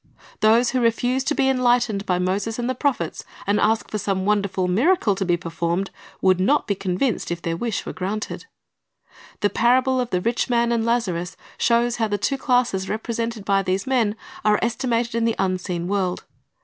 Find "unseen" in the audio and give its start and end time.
15.37-15.87